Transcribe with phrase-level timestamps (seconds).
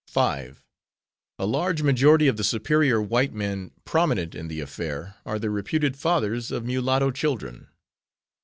[0.07, 0.63] 5.
[1.37, 5.95] A large majority of the "superior" white men prominent in the affair are the reputed
[5.95, 7.67] fathers of mulatto children.